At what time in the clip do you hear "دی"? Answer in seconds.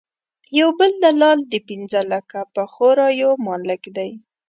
3.95-4.11